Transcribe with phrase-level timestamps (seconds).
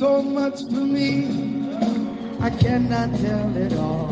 [0.00, 1.26] so much for me.
[2.40, 4.08] I cannot tell it all.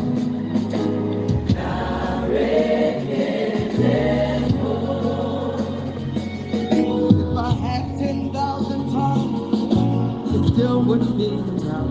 [6.71, 11.89] If I had 10,000 tongues, it still wouldn't be enough.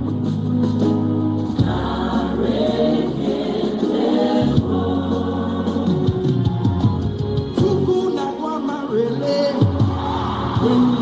[10.62, 10.97] When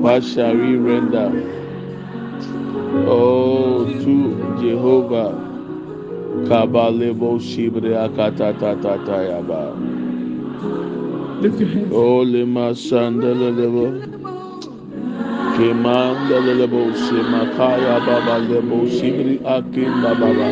[0.00, 1.30] What shall we render?
[2.92, 5.32] Oh, to Jehovah.
[6.48, 9.76] Kabalebo shibre akata tata tayaba.
[11.42, 11.92] Lift your hands.
[11.94, 14.18] Oh, lema sandelebo.
[15.56, 20.50] Kemandelebo shemakaya baba lebo shibri akinda baba.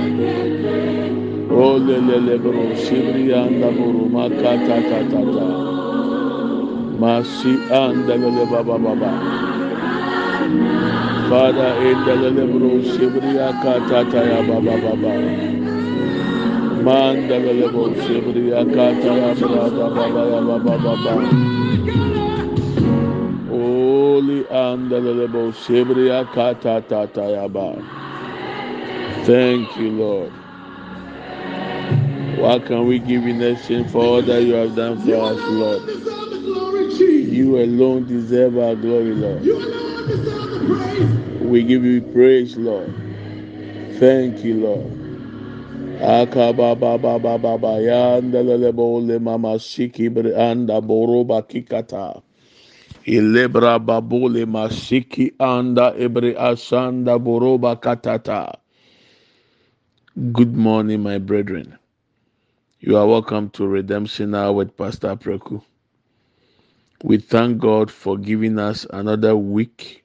[1.50, 5.77] Oh, lelelebo shibri anda buru makata tata tata.
[6.98, 9.10] Masi andelele baba baba.
[11.28, 15.12] Father, indelele bro shibri akata taya baba baba.
[16.82, 21.14] Mandelele bo shibri akata ya brada baba ya baba baba.
[23.48, 27.76] Holy andelele bo shibri akata tata ya ba.
[29.24, 30.32] Thank you, Lord.
[32.38, 36.17] What can we give next thing for all that you have done for us, Lord?
[36.38, 37.32] Deserve the glory, Jesus.
[37.34, 39.44] You alone deserve our glory, Lord.
[39.44, 41.40] You alone deserve the praise.
[41.40, 42.94] We give you praise, Lord.
[43.98, 44.92] Thank you, Lord.
[46.00, 52.22] Akabababababa yandelele bole mama shiki bre anda boroba kikata.
[53.06, 58.54] Ilebra babole mashiki anda ebre asanda boroba katata.
[60.32, 61.78] Good morning, my brethren.
[62.80, 65.62] You are welcome to Redemption Hour with Pastor Preku.
[67.04, 70.04] We thank God for giving us another week.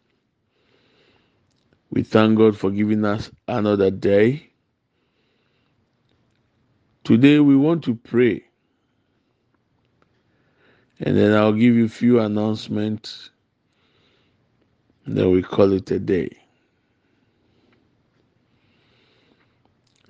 [1.91, 4.49] We thank God for giving us another day.
[7.03, 8.43] Today we want to pray.
[10.99, 13.31] And then I'll give you a few announcements.
[15.05, 16.29] Then we call it a day.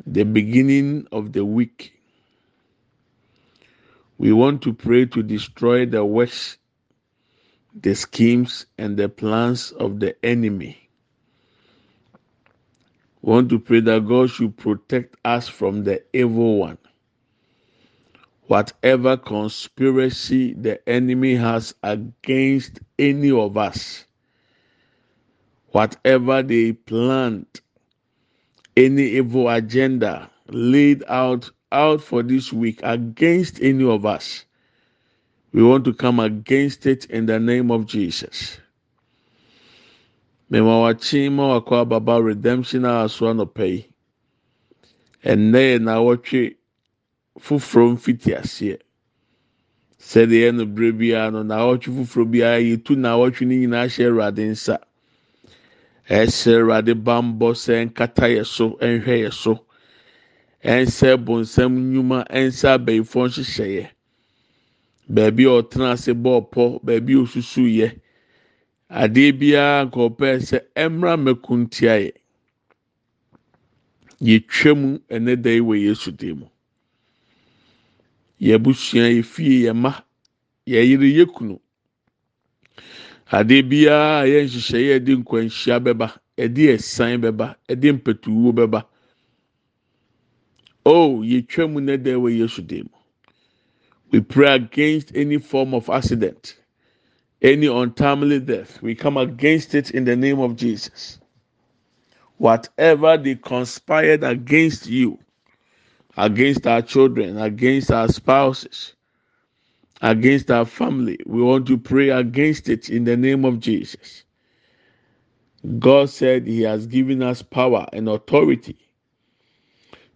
[0.05, 1.93] The beginning of the week.
[4.17, 6.57] We want to pray to destroy the works,
[7.81, 10.89] the schemes, and the plans of the enemy.
[13.21, 16.77] We want to pray that God should protect us from the evil one.
[18.47, 24.05] Whatever conspiracy the enemy has against any of us,
[25.69, 27.61] whatever they planned,
[28.77, 34.45] any evil agenda laid out out for this week against any of us,
[35.53, 38.59] we want to come against it in the name of Jesus.
[40.51, 43.85] Mema wakye ma wakɔ ababa redemption a aso anɔpɛ yi.
[45.23, 46.55] ɛnnɛ yɛ nawɔtwe
[47.39, 48.77] foforɔ mfiti aseɛ
[49.99, 54.77] sɛdeɛ ɛno berɛ biara no nawɔtwe foforɔ biara yɛtu nawɔtwe no nyinaa hyɛ awurade nsa.
[56.09, 59.65] Ɛhyɛ awurade bambɔ sɛ nkata yɛ so ɛnhwɛ yɛ so.
[60.63, 63.89] Ɛnsɛ bonsam nnwuma ɛnsɛ abɛɛfoɔ nhyehyɛeɛ
[65.09, 67.89] beebi a ɔtena ase bɔɔ pɔ beebi a osusu yɛ.
[68.89, 72.11] Adeɛ biara nka ɔpɛ sɛ ɛmra mɛko ntia yɛ
[74.21, 76.47] yɛtwa mu ɛnɛ da yi wɔ yesu dim mu.
[78.39, 79.91] Yɛbusua yɛ fie yɛ ma
[80.67, 81.59] yɛyere yɛ kunu
[83.31, 86.07] adeɛ biara a yɛ nhyehyɛeɛ ɛde nkwanhyia bɛba
[86.37, 88.85] ɛde ɛsan bɛba ɛde mpɛtuwuo bɛba.
[90.85, 92.97] Oh yɛtwa mu nɛ da wɔ yesu dim mu
[94.13, 96.57] we pray against any form of accident
[97.41, 101.19] any untimely death we come against it in the name of jesus
[102.37, 105.19] whatever they conspired against you
[106.17, 108.93] against our children, against our spouses,
[110.01, 111.19] against our family.
[111.25, 114.23] We want to pray against it in the name of Jesus.
[115.79, 118.77] God said He has given us power and authority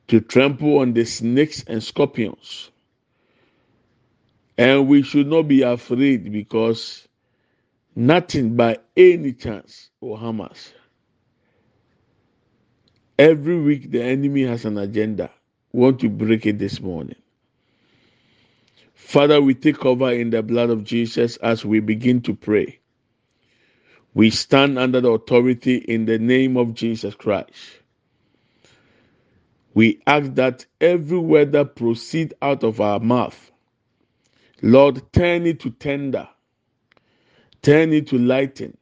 [0.08, 2.72] to trample on the snakes and scorpions.
[4.58, 7.08] And we should not be afraid because
[7.96, 10.74] nothing by any chance will harm us.
[13.20, 15.32] Every week, the enemy has an agenda
[15.74, 17.16] We want to break it this morning.
[18.96, 22.80] Father, we take cover in the blood of Jesus as we begin to pray.
[24.14, 27.54] We stand under the authority in the name of Jesus Christ.
[29.74, 33.52] We ask that every word that proceeds out of our mouth,
[34.62, 36.28] Lord, turn it to tender,
[37.62, 38.78] turn it to lighten.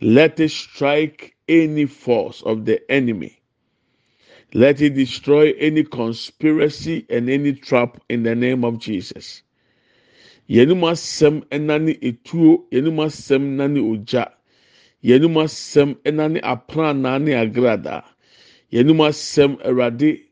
[0.00, 3.38] Let it strike any force of the enemy
[4.54, 9.42] let it destroy any conspiracy and any trap in the name of Jesus.
[10.48, 14.30] Yɛnum asɛm ɛnane etuo, yɛnum asɛm nane ogya,
[15.04, 18.04] yɛnum asɛm ɛnane aprana ne agrada,
[18.72, 20.22] yɛnum asɛm ɛwurade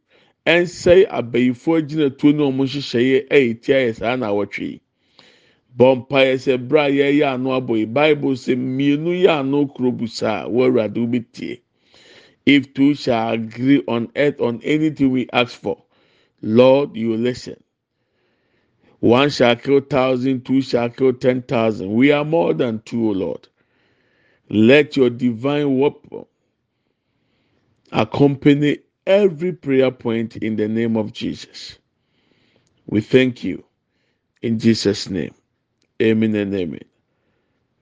[0.47, 4.81] ɛnsɛe abayifo agyinatuo ne wɔn nhyehyɛeɛ ɛyɛ tia yɛ saa na awɔtwe yi.
[5.79, 9.93] Bɔmpa yɛ sɛ bere a yɛyɛ ano abɔ yi, Bible sɛ mmienu yɛ ano kuro
[9.93, 11.61] busa a wɔ awurade wo tie.
[12.47, 15.83] If two shall agree on earth on anything we ask for,
[16.43, 17.57] Lord, you listen.
[19.01, 21.93] One shall kill thousand, two shall kill ten thousand.
[21.95, 23.49] We are more than two, O Lord.
[24.51, 26.27] Let your divine weapon
[27.93, 31.79] accompany every prayer point in the name of Jesus.
[32.87, 33.65] We thank you
[34.43, 35.35] in Jesus' name.
[36.03, 36.81] Amen and amen.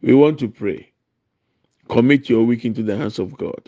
[0.02, 0.92] We want to pray.
[1.88, 3.62] Commit your week into the hands of God.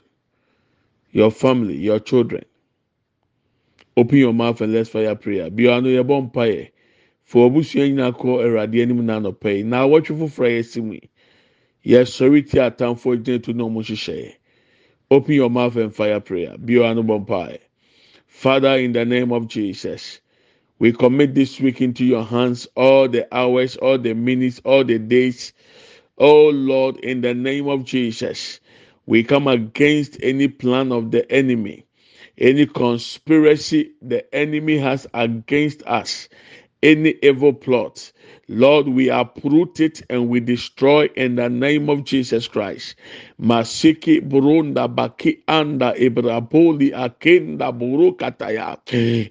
[1.13, 2.45] your family, your children.
[3.97, 5.51] Open your mouth and let's fire prayer.
[5.51, 6.71] Bi ano yɛ bɔ mpaeɛ.
[7.25, 9.63] Fo abusua nyinaa kɔ Awurade anim na anɔpɛ yi.
[9.65, 11.11] Na awɔtwe foforɔ yɛ si mu yi.
[11.87, 14.35] Yɛsɔre ti atamfo gyina to na ɔmo hyehyɛ.
[15.15, 16.57] Open your mouth and fire prayer.
[18.29, 20.21] Father, in the name of Jesus,
[20.79, 24.99] we commit this week into your hands, all the hours, all the minutes, all the
[24.99, 25.53] days.
[26.19, 28.61] Oh Lord, in the name of Jesus.
[29.07, 31.87] We come against any plan of the enemy,
[32.39, 36.29] any conspiracy the enemy has against us,
[36.83, 38.13] any evil plot.
[38.49, 42.97] Lord, we uproot it and we destroy in the name of Jesus Christ.
[43.43, 48.77] Mashiki burunda baki anda ibraboli akenda buru kataya.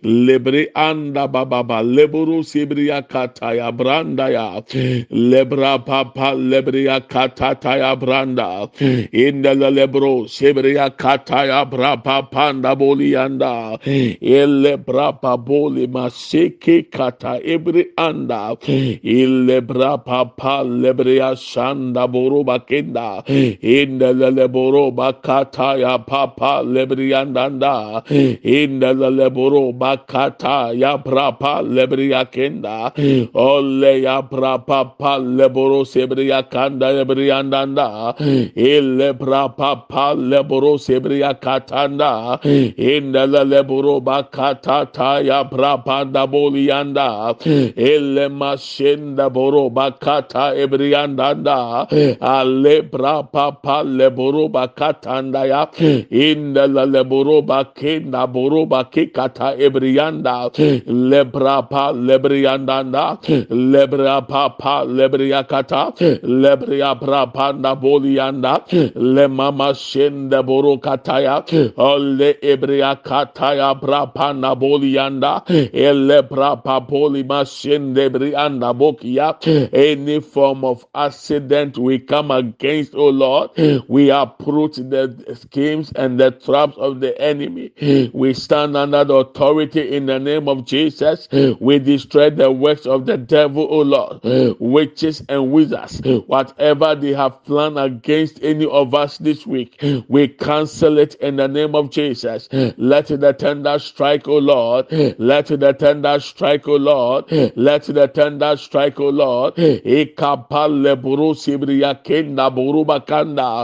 [0.04, 4.62] Lebre anda bababa leburu sibriya kataya branda ya.
[5.10, 8.68] Lebra papa lebriya katataya branda.
[9.14, 13.80] Indele lebro sibriya kataya brapa panda boli anda.
[13.86, 18.58] Ele brapa boli mashiki kata ibri anda.
[18.68, 23.24] Ile brapa pa lebriya shanda buru bakenda.
[23.64, 28.42] Indele indeleleboro bakata ya papa lebriyandanda hmm.
[28.42, 33.28] indeleleboro bakata ya prapa lebriyakenda hmm.
[33.34, 38.16] ole ya prapa pa leboro sebriyakanda lebriyandanda
[38.56, 39.18] ile hmm.
[39.18, 42.40] prapa pa leboro sebriyakatanda
[42.78, 47.36] indeleleboro bakata ta ya prapa daboliyanda
[47.78, 51.88] ile mashenda boro bakata ebriyandanda
[52.20, 55.68] ale prapa pa leboroba katanda ya
[56.10, 60.50] inda la leboroba kenda boroba kikata ebrianda.
[60.88, 63.18] Lebra pa lebrianda da
[63.50, 68.62] lebra pa pa lebria kata lebria bra panda bolianda
[68.96, 71.44] le mama shende boro kataya
[71.78, 79.34] ole ebria kataya bra panda bolianda ele bra pa poli mashende brianda bokia.
[79.74, 83.52] Any form of accident we come against oh lord
[83.88, 87.72] we approach the schemes and the traps of the enemy.
[88.14, 91.28] We stand under the authority in the name of jesus.
[91.60, 94.22] We destroy the works of the devil oh lord.
[94.60, 100.98] Witches and wizards whatever they have planned against any of us this week we cancel
[100.98, 102.50] it in the name of jesus.
[102.78, 104.88] Let the tender strike oh lord.
[105.18, 107.26] Let the tender strike oh lord.
[107.56, 109.56] Let the tender strike oh lord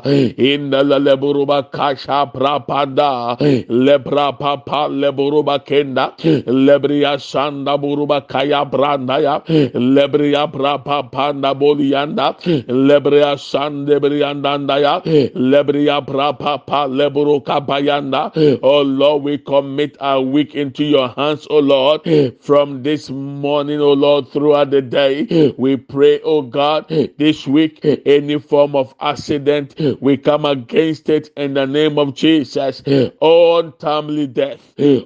[0.03, 3.37] inda le buruba kasha prapanda
[3.69, 6.13] lebra papa le buruba kenda
[6.47, 9.39] lebriya sanda buruba kaya branda ya
[9.73, 12.35] lebriya prapa panda bolianda
[12.67, 15.01] lebriya sande brianda ya
[15.35, 18.31] lebriya prapa pa leburu kabayanda
[18.63, 22.01] oh lord we commit our week into your hands oh lord.
[22.41, 26.87] From this morning oh lord throughout the day we pray oh god
[27.17, 32.81] this week any form of accident we come against it in the name of jesus.
[33.21, 34.61] Untimely death.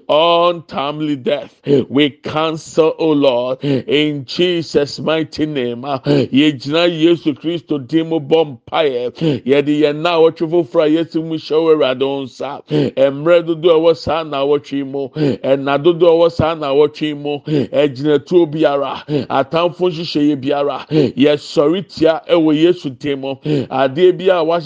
[0.09, 1.59] Untimely death.
[1.89, 5.81] We cancel oh lord in jesus mighty name.
[5.83, 11.35] Yɛgyina yesu kristo din mu bɔ mpaeɛ yɛde yɛn na awɔtwe foforɔ a yɛsi mu
[11.35, 16.31] hyɛ wɔ awurade nsa mmerɛ dodoɔ a ɛwɔ na awɔtwe mu ɛna dodoɔ a ɛwɔ
[16.31, 19.03] saa na awɔtwe mu ɛgyinatuo biara.
[19.29, 21.83] Atamfo nhyehyɛeɛ biara yɛsɔre
[22.53, 23.35] yesu din mu
[23.69, 24.11] adeɛ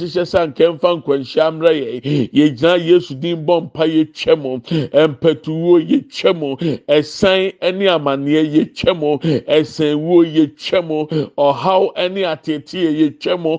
[0.08, 1.90] wahyehyɛ sɛ nkɛmfa nkwanhyia mmerɛ yɛ
[2.34, 4.60] yɛgyina yesu din bɔ mpa yɛtwa mu.
[4.60, 6.56] Mpɛtuwuo yɛtwa mu.
[6.88, 8.44] Ɛsan ne amanneɛ
[9.00, 9.18] mu.
[9.18, 11.06] Ɛsɛnwuo yɛtwa mu.
[11.38, 12.24] Ɔhaw ne
[13.38, 13.58] mu.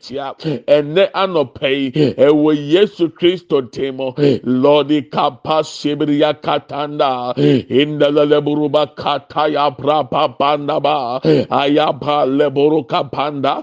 [0.00, 0.34] Tia.
[0.66, 3.60] Ɛnɛ anɔpɛ yi ɛwɔ yesu kristo
[4.44, 5.62] lɔɔde kapa
[6.42, 7.34] katanda
[8.96, 13.62] kataya prapa pandaba ayaba leburu kapanda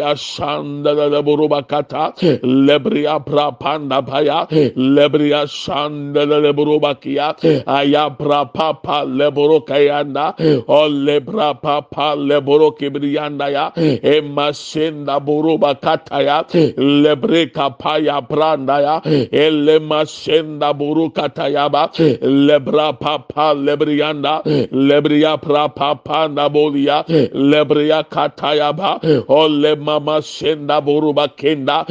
[0.00, 7.34] lebri ashanda leburuba kata lebri prapanda baya lebri ashanda leburuba kia
[7.66, 10.34] ayabra papa leburu kayanda
[10.68, 16.44] o lebra papa leburu kibriyanda ya emasenda buruba kataya
[16.76, 19.00] lebre kapaya branda ya
[19.32, 21.90] elemasenda buru kataya ba
[22.22, 24.42] lebra papa lebrianda
[24.72, 27.04] lebria prapa panda bolia
[27.34, 31.84] lebria kataya ba ole mama senda buruba kenda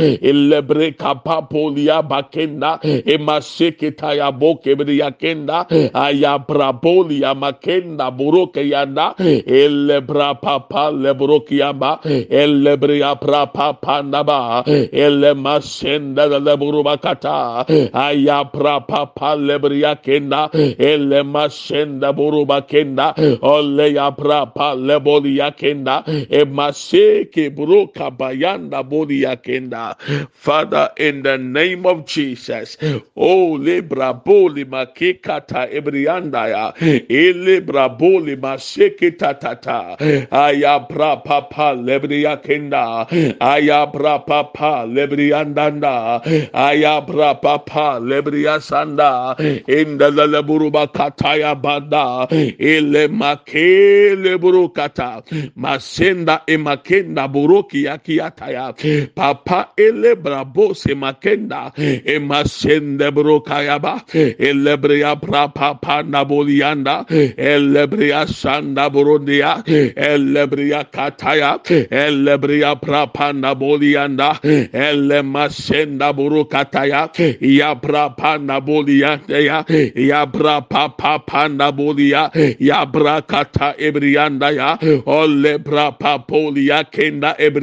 [0.49, 11.99] lebre kapapolia bakenda emaseketaya boke bria kenda ayabra bolia makenda buruke yanda elebra papa lebrokiamba
[12.29, 22.61] elebria prapa panda ba ele masenda leburuba kata ayabra papa lebria kenda ele masenda buruba
[22.61, 29.95] kenda ole ya prapa lebolia kenda emaseke broka bayanda bolia kenda
[30.31, 32.77] father in the name of jesus
[33.15, 36.73] oh lebra boli makekata ebrianda ya
[37.09, 39.97] elebra boli maseke tatata
[40.31, 43.05] ayabra papa lebria kenda
[43.39, 46.21] ayabra papa lebriandanda
[46.53, 49.35] ayabra papa lebria sanda
[49.67, 52.27] inda leburuba kataya banda
[52.59, 55.21] ele makele burukata
[55.55, 58.73] masenda emakenda buruki yakiataya
[59.15, 61.71] papa ele brabo se makenda.
[61.77, 64.03] Emasende burukaya ba.
[64.13, 67.05] Ele bria brapa panda bolianda.
[67.37, 69.63] Ele bria sanda burundia
[69.95, 71.59] ele bria kataya.
[71.91, 74.39] Ele bria brapanda bolianda.
[74.43, 77.09] Ele masenda burukataya
[77.41, 79.65] ya brapanda bolianda ya.
[79.95, 80.89] Ya brapa
[81.25, 82.31] panda bolia.
[82.59, 84.77] Ya brakata ebrianda ya.
[85.05, 87.58] Ole brapa polia kenda ebria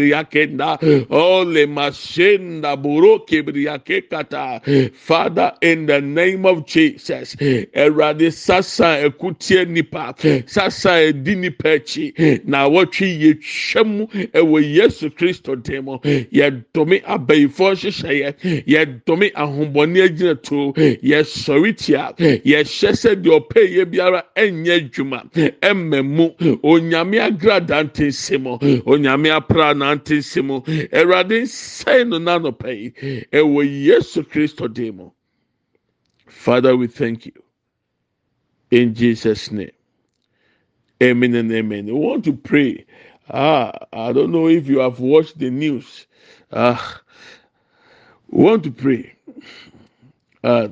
[4.93, 10.15] father in the name of jesus erade sasa ekutie nipa
[10.47, 12.13] sasa edi nipa akyi
[12.45, 15.57] na wɔtwe yɛtwam ɛwɔ yesu kristo
[17.07, 23.87] abayifo nhyehyɛeɛ yɛdome ahombɔne agyinatuo yɛsɔre tia yɛhyɛ sɛ deɛ ɔpɛ yɛ
[24.77, 25.23] adwuma
[25.63, 26.31] ɛmma mu.
[26.63, 28.47] Onyame agrada ntensɛm
[28.87, 30.57] onyame apra na nante nsi mu
[30.99, 32.89] awurade nsɛn no n'anɔpɛ yi
[33.39, 35.11] ɛwɔ yesu kristo dim mu.
[36.27, 37.33] Father we thank you.
[38.71, 39.71] In jesus name.
[41.03, 41.87] Amen and amen.
[41.87, 42.85] We want to pray.
[43.31, 46.07] Ah i don't know if you have watched the news.
[46.53, 47.01] Ah
[48.29, 49.13] want to pray.
[50.45, 50.69] Uh,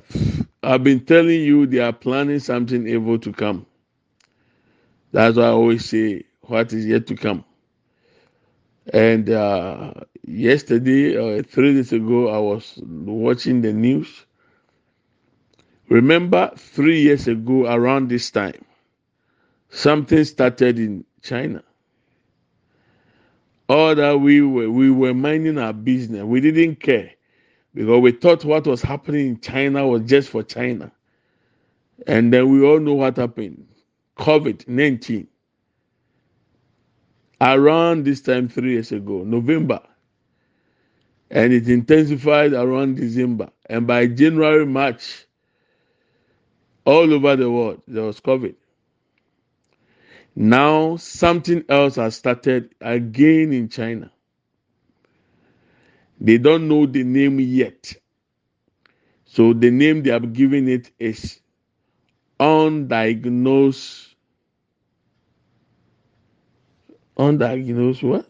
[0.62, 3.66] i've been telling you they are planning something evil to come.
[5.12, 7.44] That's why i always say what is yet to come
[8.92, 9.94] And uh,
[10.26, 14.26] yesterday or three days ago, I was watching the news.
[15.88, 18.64] Remember, three years ago, around this time,
[19.70, 21.62] something started in China.
[23.68, 26.24] All that we were we were minding our business.
[26.24, 27.12] We didn't care
[27.74, 30.92] because we thought what was happening in China was just for China.
[32.06, 33.66] And then we all know what happened.
[34.18, 35.28] COVID nineteen.
[37.40, 39.80] Around this time three years ago, November,
[41.30, 43.50] and it intensified around December.
[43.68, 45.26] And by January, March,
[46.84, 48.54] all over the world, there was COVID.
[50.36, 54.10] Now, something else has started again in China.
[56.20, 57.94] They don't know the name yet.
[59.26, 61.40] So, the name they have given it is
[62.40, 64.13] undiagnosed.
[67.18, 68.28] Undiagnosed what?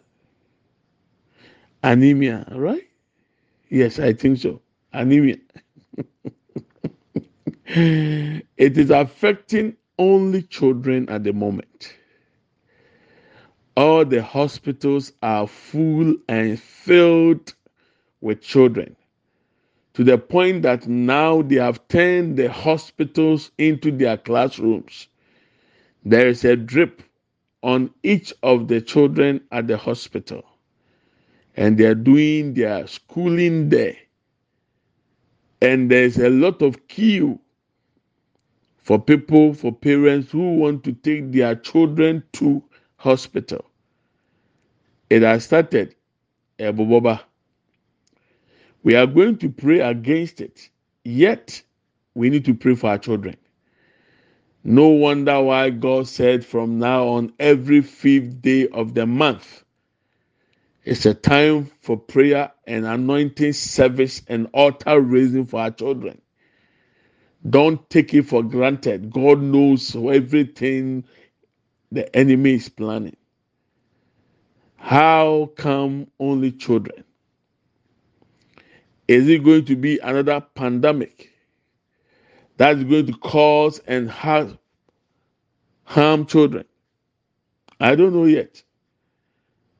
[1.82, 2.84] Anemia, right?
[3.70, 4.60] Yes, I think so.
[4.92, 5.36] Anemia.
[7.66, 11.94] it is affecting only children at the moment.
[13.76, 17.54] All the hospitals are full and filled
[18.20, 18.96] with children
[19.94, 25.08] to the point that now they have turned the hospitals into their classrooms.
[26.04, 27.02] There is a drip
[27.64, 30.44] on each of the children at the hospital,
[31.56, 33.96] and they are doing their schooling there.
[35.62, 37.40] And there's a lot of queue
[38.78, 42.62] for people, for parents who want to take their children to
[42.96, 43.64] hospital.
[45.10, 45.94] It has started,
[46.58, 47.22] Eboboba.
[48.82, 50.68] We are going to pray against it.
[51.04, 51.62] Yet,
[52.14, 53.36] we need to pray for our children.
[54.64, 59.62] No wonder why God said from now on, every fifth day of the month,
[60.84, 66.20] it's a time for prayer and anointing service and altar raising for our children.
[67.48, 69.10] Don't take it for granted.
[69.10, 71.04] God knows everything
[71.92, 73.16] the enemy is planning.
[74.76, 77.04] How come only children?
[79.08, 81.33] Is it going to be another pandemic
[82.56, 84.58] that's going to cause and have
[85.84, 86.64] harm children?
[87.80, 88.62] I don't know yet,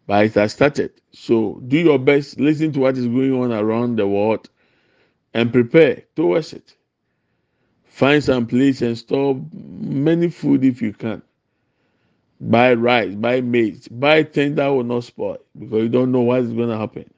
[0.06, 0.92] but it has started.
[1.12, 4.50] So do your best, listen to what is going on around the world,
[5.34, 6.74] and prepare towards it.
[7.86, 11.22] Find some place and store many food if you can.
[12.40, 16.42] Buy rice, buy maize, buy things that will not spoil because you don't know what
[16.42, 17.13] is going to happen.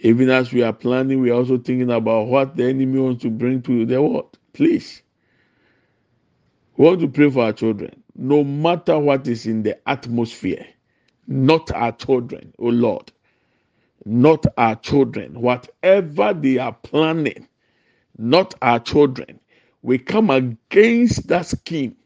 [0.00, 3.30] Even as we are planning, we are also thinking about what the enemy wants to
[3.30, 4.38] bring to the world.
[4.52, 5.02] Please,
[6.76, 10.66] we want to pray for our children, no matter what is in the atmosphere.
[11.28, 13.12] Not our children, oh Lord,
[14.04, 15.40] not our children.
[15.40, 17.48] Whatever they are planning,
[18.18, 19.40] not our children.
[19.82, 21.96] We come against that scheme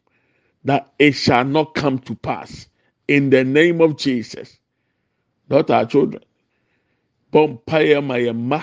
[0.65, 2.67] that it shall not come to pass
[3.07, 4.57] in the name of Jesus.
[5.49, 6.23] Not our children.
[7.31, 7.41] bɔ
[8.03, 8.59] ma yɛ mma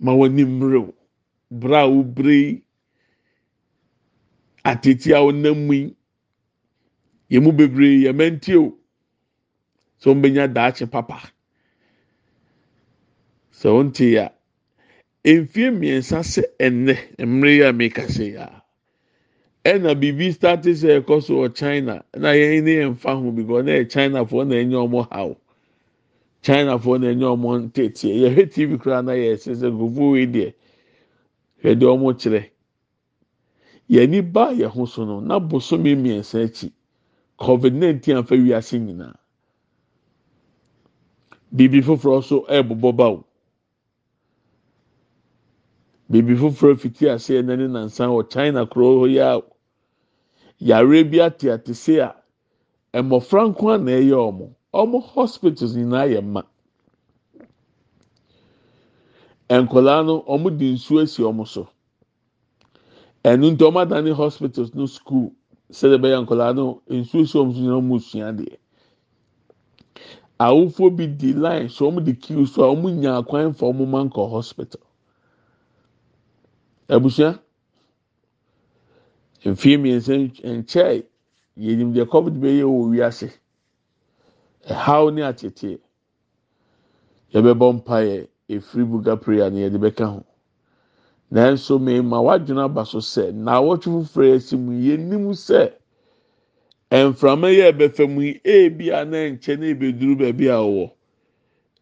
[0.00, 0.92] ma wɔn ani mmerew.
[1.50, 2.62] Bere a wobere yi
[4.64, 5.96] atete a wɔnam mu yi
[7.30, 8.76] yɛn mu bebree yɛn mmantie o.
[9.98, 11.32] So wɔn bɛnya daakye papa.
[13.52, 14.30] Sɛ wɔn te yɛ
[15.24, 18.62] a mfeɛ mmiɛnsa sɛ ɛnɛ mmerɛ yi a meka sɛ yɛ
[19.64, 23.64] ɛna biribi start sɛ ɛkɔ so wɔ China na yɛn ne yɛn fa ho because
[23.64, 25.36] na yɛ China foɔ na ɛnyɛ wɔn haw.
[26.42, 30.26] China foɔ na ɛnyɛ wɔn tete yɛhwɛ tv koraa na yɛ ɛsɛ sɛ gogo wei
[30.26, 30.54] deɛ
[31.62, 32.50] hwɛ deɛ wɔn kyerɛ
[33.90, 36.72] yɛni ba yɛn ho so no na bosome mmiɛnsa akyi
[37.38, 39.14] covid nineteen afa wiase nyinaa
[41.54, 43.24] biribi foforɔ so ɛɛbobɔ ba o.
[46.10, 49.42] biribi foforɔ fiti ase ɛna ne nansan china kuro hɔ a
[50.58, 52.14] yare bi ate ate se a
[52.94, 56.42] mmɔfra nko na ɛyɛ wɔn ɔmo hospitals nyinaa yɛ mma
[59.62, 61.68] nkwadaa no ɔmo de nsuo esi ɔmo so.
[63.24, 65.32] Ɛnu nti ɔmo adane hospitals no school
[65.70, 68.56] sɛdeɛ bɛyɛ nkwadaa no nsuo esi ɔmo so nyinaa ɔmo sua deɛ
[70.38, 73.86] awofoɔ bi di line so ɔmo de queue so a ɔmo nya akwan fa ɔmo
[73.88, 74.80] ma nkɔ hospital.
[76.88, 77.40] Abusua
[79.44, 81.04] mfiri mmiɛnsa nkyɛn
[81.58, 83.30] yɛnim deɛ covid bɛyɛ wɔ wiase.
[84.68, 85.78] Ɛhaw ne atete
[87.32, 90.24] yɛbɛbɔ mpaeɛ efiri buga prayer ne yɛde bɛka ho.
[91.32, 95.72] Nanso mmarima wadwene aba so sɛ na awɔtwe foforɔ yɛ si mu yɛnim sɛ.
[96.90, 100.90] mframa yi a ɛbɛfa mu yi ebi a nkyɛn na ebeduru baabi a ɔwɔ.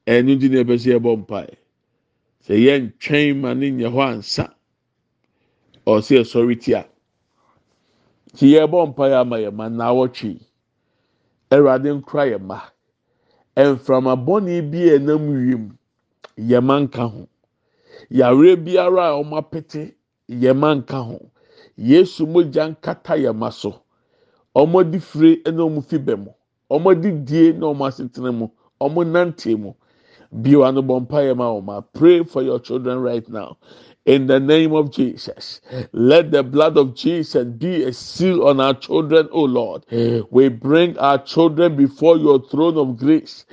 [0.06, 1.54] Ɛno ti na ɛbɛ sɛ ɛbɔ mpae.
[2.46, 4.54] Sɛ yɛ ntwɛn ma ne nyɛ hɔ ansa
[5.86, 6.88] ɔsɛ ɛsɔre tia.
[8.34, 10.40] Ti yɛ bɔ mpae ama yɛ ma na awɔtwe
[11.50, 12.60] ɛwurade nkora yɛ ma.
[13.56, 15.76] Mframa bɔnne bi a ɛnam wiem
[16.38, 17.28] yɛ ma nka ho.
[18.10, 19.94] Yàrá biara a wɔn apete
[20.28, 21.18] yɛ ma nka ho.
[21.76, 23.72] Yesu mogya nkata yɛ ma so.
[24.54, 26.30] wɔn de fire na wɔn fi bɛn mu.
[26.70, 28.48] Wɔn de die na wɔn asetena mu.
[28.80, 29.72] Wɔn nante mu.
[30.32, 33.56] Bio ano bɔ mpa yɛ ma wɔn pray for your children right now.
[34.06, 35.60] In the name of Jesus.
[35.92, 39.84] Let the blood of Jesus be a seal on our children, O Lord.
[40.30, 43.44] We bring our children before your throne of grace.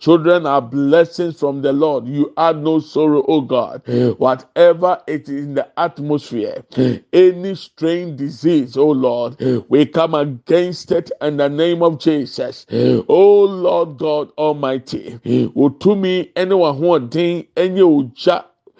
[0.00, 2.06] Children are blessings from the Lord.
[2.06, 3.82] You add no sorrow, O God.
[4.18, 6.64] Whatever it is in the atmosphere,
[7.12, 9.36] any strange disease, O Lord,
[9.68, 12.66] we come against it in the name of Jesus.
[13.08, 16.88] O Lord God Almighty, utumi anyone who
[17.56, 17.82] any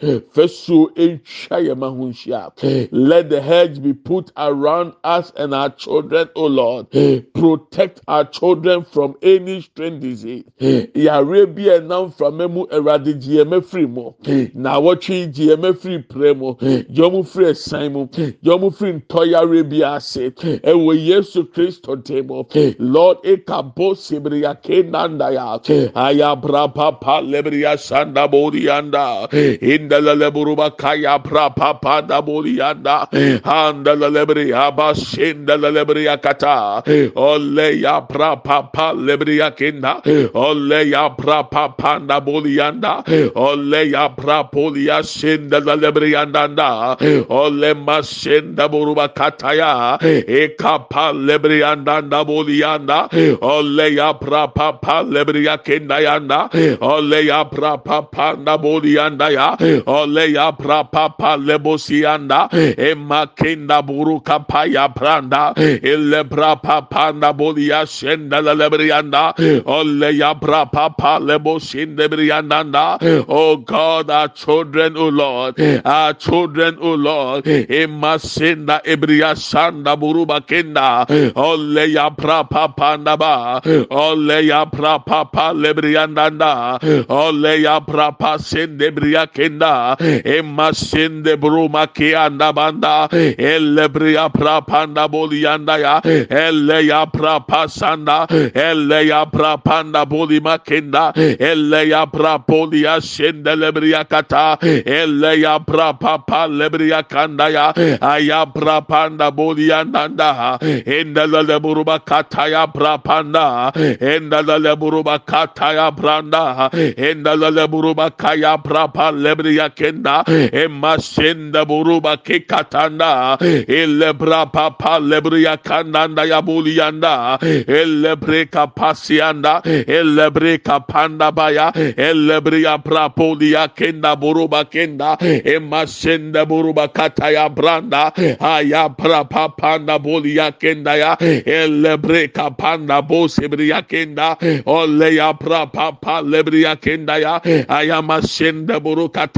[0.01, 0.19] Hmm.
[0.33, 2.53] Fasuo entwa yɛn ma ho nhyia.
[2.61, 2.85] Hmm.
[2.97, 6.87] Let the hedge be put around us and our children, O Lord.
[6.93, 7.19] Hmm.
[7.35, 10.45] Protect our children from any strange disease.
[10.61, 14.13] Yàrá bi ɛnam fama mu ɛwurade gye ɛmɛ firi mu.
[14.55, 16.55] Na wɔtwe gye ɛmɛ firi pere mu.
[16.61, 18.07] Gye ɔmo firi ɛsan mu.
[18.07, 20.31] Gye ɔmo firi ntɔyare bi ase.
[20.31, 22.45] Ɛwɔ Yesu Kristo dan mu.
[22.79, 25.59] Lord ekabo sebiriya kenanda ya.
[25.59, 29.29] Ayabrapa pa lebiriya sanda borianda.
[29.63, 33.09] In Indala buruba kaya pra papa da bolianda.
[33.43, 36.83] Handala lebri abashinda lebri akata.
[37.17, 40.03] Ole ya pra papa lebri akinda.
[40.35, 43.03] Ole ya pra papa da bolianda.
[43.35, 46.97] Ole ya pra polia shinda lebri andanda.
[47.31, 49.99] Ole mashinda buruba kataya.
[50.01, 53.09] Ekapa lebri andanda bolianda.
[53.41, 56.51] Ole ya pra papa lebri akinda yanda.
[56.81, 59.57] Ole ya pra papa da bolianda ya.
[59.87, 62.49] Ole ya pra papa lebosianda.
[62.53, 63.83] Emakinda eh.
[63.83, 65.53] buruka paya pranda.
[65.57, 66.23] Ele eh.
[66.25, 69.35] bra papa na bolia shenda lebrianda.
[69.39, 69.63] Eh.
[69.67, 72.99] Ole ya bra papa lebosinde brianda.
[73.29, 77.45] Oh God, our children, oh Lord, our children, oh Lord.
[77.45, 81.07] Emasinda ebria sanda buruba kenda.
[81.37, 83.61] Ole ya bra papa na ba.
[83.91, 86.79] Ole ya bra papa lebrianda.
[87.09, 89.68] Ole ya bra papa sende bria kenda.
[89.99, 93.09] Emasinde bruma ki anda banda.
[93.13, 96.01] Elle bria pra panda bolianda ya.
[96.05, 98.27] Elle ya pra pasanda.
[98.55, 101.13] Elle ya pra panda boli makenda.
[101.17, 104.59] Elle ya pra polia shende lebria kata.
[104.63, 107.73] Elle ya pra papa lebria kanda ya.
[108.01, 110.59] Aya pra panda bolianda da.
[110.61, 113.73] Enda le buruba kata ya pra panda.
[113.75, 116.71] Enda le buruba kata ya branda.
[116.97, 120.23] Enda le buruba kaya pra pa lebria kenda.
[120.31, 120.51] Eh.
[120.65, 123.39] Emasenda buruba kekatanda.
[123.67, 124.51] Elebra eh.
[124.53, 127.39] papa lebria kandanda ya bulianda.
[127.43, 127.65] Eh.
[127.67, 129.63] Elebre kapasianda.
[129.65, 131.73] Elebre kapanda baya.
[131.75, 135.19] Elebria prapolia kenda buruba kenda.
[135.19, 138.13] Emasenda buruba kataya branda.
[138.41, 141.17] Aya prapapanda bulia kenda ya.
[141.47, 144.37] Elebre kapanda bosebria kenda.
[144.67, 147.41] Ole ya prapapa lebria kenda ya.
[147.69, 148.81] Aya masenda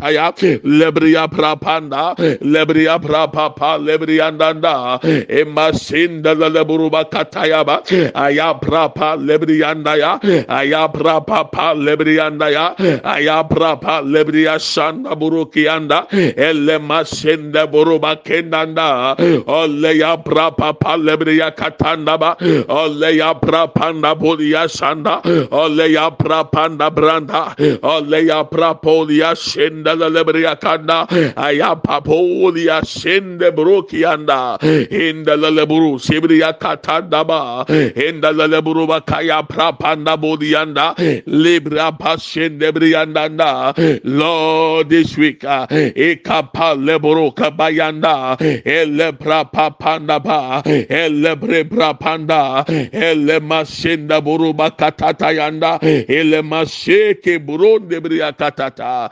[0.00, 0.32] burukataya.
[0.64, 2.14] Lebria prapanda.
[2.40, 5.00] Lebria prapapa lebriandanda.
[5.28, 7.82] Emasinda leburuba kataya ba.
[8.14, 10.18] Aya prapa lebrianda ya.
[10.48, 12.74] Aya prapapa lebrianda ya.
[13.04, 16.06] Aya prapa lebria sanda burukianda.
[16.12, 19.16] Elle masenda buruba kendanda.
[19.46, 22.36] Ole ya prapapa lebria katanda ba.
[22.68, 25.20] Ole ya prapanda bulia sanda.
[25.50, 27.54] Ole ya prapanda branda.
[27.82, 34.58] Ole ya prapolia shenda anda la lebria kanda ayapapolia sende brokianda
[34.90, 37.64] inda la leburu sibria katanda ba
[37.96, 40.94] inda la leburu bakaya prapanda bodianda.
[41.26, 43.74] Libra pasende brianda
[44.04, 48.36] Lord this week uh, ekapa leburu kabayanda.
[48.64, 50.62] Ele prapapanda ba.
[50.64, 59.10] Ele brebra panda ele masenda buru bakatata yanda ele maseke buronde bria katata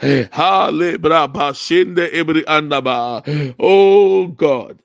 [3.60, 4.80] oh god.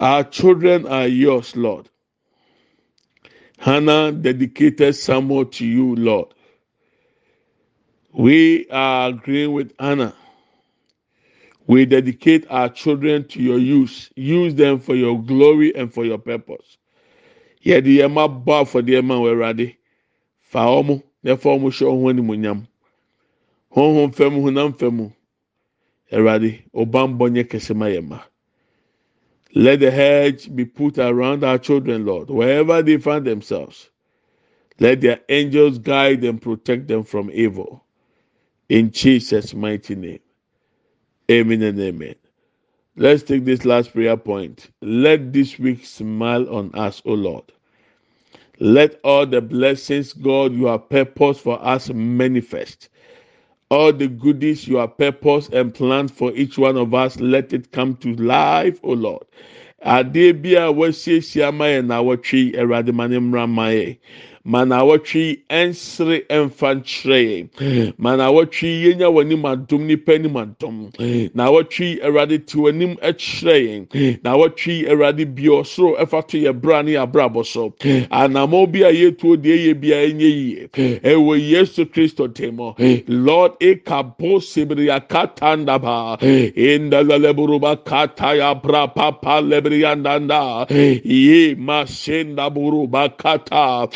[0.00, 1.88] Our children are yours lord.
[3.58, 6.28] Hannah dedicated samuel to you lord.
[8.12, 10.14] We are agreeing with hannah.
[11.66, 14.10] We dedicate our children to your use.
[14.16, 16.78] Use them for your glory and for your purpose
[23.74, 25.12] honhom fam honam fam.
[26.12, 28.20] Awurade nyɛ kɛse ma yɛn ma.
[29.54, 32.30] Let the hedge be put around our children lord.
[32.30, 33.90] Wherever they find themselves
[34.80, 37.84] let their angels guide and protect them from evil.
[38.68, 40.20] In jesus mighty name.
[41.30, 42.16] Amen and amen.
[42.96, 44.70] Let's take this last prayer point.
[44.82, 47.44] Let this week smile on us o lord.
[48.60, 52.88] Let all the blessings god you have purposed for us manifest
[53.70, 57.72] all the goodies you have purposed and planned for each one of us let it
[57.72, 59.24] come to life o lord
[64.50, 69.86] ma na wɔtwe yi ɛnsere ɛmfa nkyerɛ ma na wɔtwe yi yɛnya wɔn anim adom
[69.86, 70.90] nipa anim adom.
[71.34, 74.18] Na wɔtwe yi awurade te wɔn anim ɛkyerɛ yɛn.
[74.24, 77.72] Na wɔtwe yi awurade bi ɔsoro ɛfa to yɛ bra ne abrabɔ so.
[78.10, 80.68] Anamɔ bi a yɛtuo deɛ yɛ bi a ɛnyɛ yie.
[81.00, 82.74] Ɛwɔ yesu kristo temo
[83.08, 90.66] lord ekabo sebiriya katandaba indalaleburuba kataya bra papa lebriyandanda
[91.04, 93.86] ye masenda buruba kata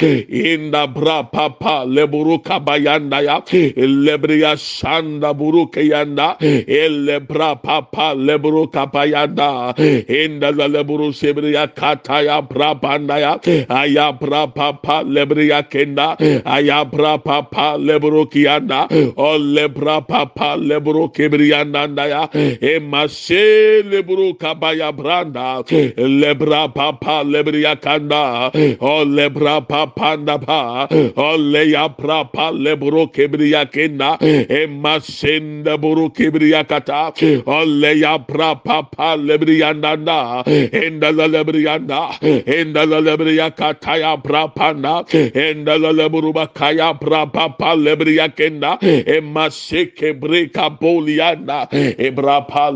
[0.44, 3.36] inda bra papa leburu kabayanda ya
[3.76, 9.72] lebriya shanda buru kayanda ele bra papa leburu kabayanda
[10.08, 13.32] inda la leburu sebriya kata ya bra banda ya
[13.68, 22.04] aya bra papa lebriya kenda aya bra papa leburu kiyanda o lebra papa leburu kebriyanda
[22.08, 22.28] ya
[22.60, 25.64] e mashe leburu kabaya branda
[25.96, 33.70] lebra papa lebriya kanda o lebra papa kanda pa ole ya pra pa lebro kebriya
[33.70, 35.76] kenda e masenda
[36.10, 37.12] kebriya kata
[37.46, 44.48] ole ya pa pa nanda enda la lebriya nda enda la lebriya kata ya pra
[44.48, 52.10] panda enda la lebru bakaya pra pa pa lebriya kenda e maseke breka bolianda e
[52.10, 52.70] bra pa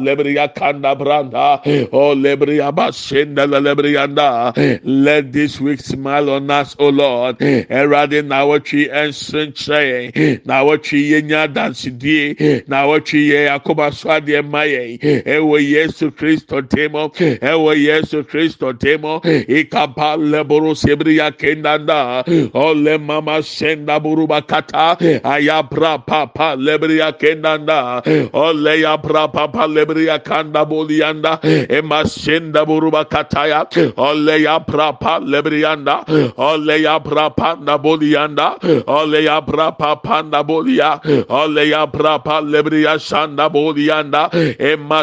[0.55, 1.61] kanda branda
[1.93, 4.53] o lebriya basenda la lebriya nda.
[4.85, 10.99] Let this week smile on us o lord Awurade na awɔtwe nsenkyerɛ yɛn na awɔtwe
[11.11, 17.09] yɛn nya dansidie na awɔtwe yɛn akɔba so adeɛ ma yɛn ɛwɔ yesu kristo temo
[17.15, 19.21] ɛwɔ yesu kristo temo.
[19.49, 22.23] Ikapa leboro sebriya kendanda.
[22.55, 28.03] Ole mama senda buruba kata ayabra papa lebriya kendanda.
[28.35, 31.39] Ole yabra papa lebriya kanda bolianda
[31.71, 36.05] ema senda buruba kataya ole yabra pa lebriyanda
[36.39, 44.31] ole yabra panda bolianda ole yabra pa panda bolia ole yabra pa lebriya shanda bolianda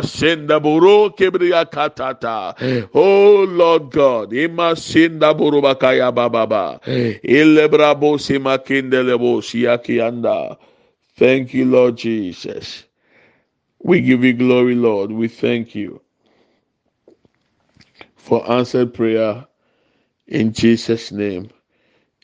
[0.04, 2.56] senda buru kebriya katata.
[2.94, 4.30] Oh lord god.
[4.78, 6.80] Senda buru bakaya bababa.
[7.24, 10.58] Ilebra bosi makindele bosi yakianda
[11.18, 12.84] thank you lord jesus.
[13.84, 15.12] We give you glory lord.
[15.12, 16.02] We thank you
[18.16, 19.46] for answered prayer
[20.28, 21.50] in jesus name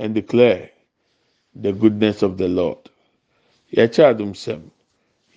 [0.00, 0.70] and declare
[1.54, 2.78] the goodness of the Lord.
[3.76, 4.62] Yɛkyɛ adum sɛm.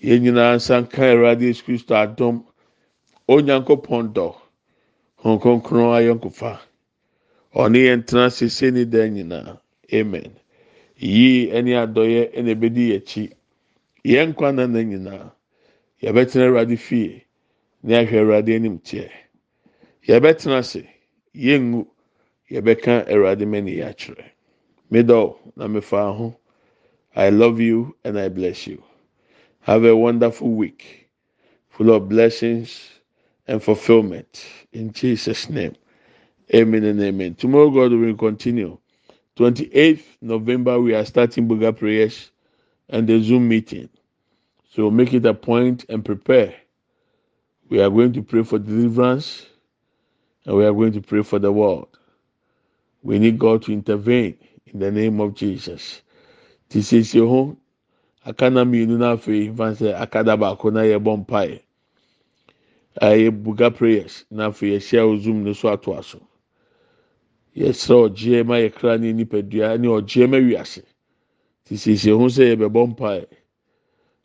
[0.02, 2.44] Yɛn nyinaa nsa nka Awurade Yesu Kristo adum.
[3.28, 4.34] Onyankopɔn dɔ.
[5.22, 6.58] Hɔn kronkron ayɔnkofa.
[7.54, 9.58] Ɔne yɛn tena sese ne dan.
[9.92, 10.32] Amen.
[10.96, 13.32] Yie ɛne adɔyɛ ɛna ebedi yɛn akyi.
[14.04, 15.32] yɛn nkwa na na nyinaa
[16.02, 17.24] yɛbɛtena awurade fie
[17.82, 19.08] na ahwɛ awurade anim teɛ
[20.06, 20.82] yɛbɛtena ase
[23.88, 24.24] akyerɛ
[24.94, 26.36] middle na mefa ho.
[27.16, 28.82] I love you and i bless you.
[29.62, 31.08] Have a wonderful week
[31.70, 32.90] full of blessings
[33.48, 34.44] and fulfillment.
[34.72, 35.76] In jesus name
[36.54, 37.34] amen and amen.
[37.36, 38.78] Tomorrow god will continue.
[39.38, 42.30] 28th november we are starting buga prayers
[42.90, 43.88] and the zoom meeting.
[44.74, 46.54] So make it a point and prepare.
[47.70, 49.46] We are going to pray for deliverance
[50.46, 51.88] and we are going to pray for the world.
[53.02, 54.38] We need god to intervene
[54.74, 56.02] in the name of jesus.
[56.70, 57.56] Ti siesie ho
[58.24, 61.60] aka na mmienu na afei fan sɛ akada baako na yɛbɔ mpae
[63.02, 64.26] a yɛ buga prayers.
[64.30, 66.20] Na afei yɛhyɛ o zoom no so ato aso.
[67.56, 70.82] Yɛsrɛ ɔgyeɛ ma yɛkra ne nipadua ne ɔgyeɛ ma wiase.
[71.66, 73.26] Ti siesie ho sɛ yɛbɛbɔ mpae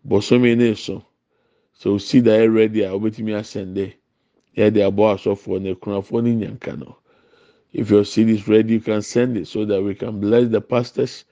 [0.07, 1.03] bɔsɔmi ne so.
[1.79, 3.93] Sɛ osi da yɛ ready a obetumi asɛnde
[4.57, 6.98] yɛde abɔ asɔfoɔ ne kunafoɔ ne nyanka no
[7.73, 10.61] if your seed is ready you can send it so that we can bless the
[10.61, 11.25] pastors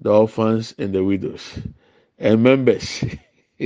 [0.00, 1.58] the orphans and the widows.
[2.18, 3.04] And members.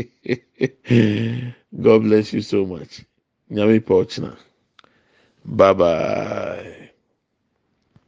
[1.81, 3.05] God bless you so much.
[3.51, 4.37] Nyame pɔtchna
[5.45, 6.84] bye bye